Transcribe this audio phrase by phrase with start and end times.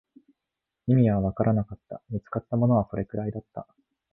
[0.87, 3.67] 意味はわからなかった、見つかったものはそれくらいだった